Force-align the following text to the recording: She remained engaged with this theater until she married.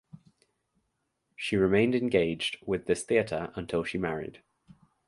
She 1.35 1.55
remained 1.57 1.93
engaged 1.93 2.57
with 2.65 2.87
this 2.87 3.03
theater 3.03 3.53
until 3.55 3.83
she 3.83 3.99
married. 3.99 4.41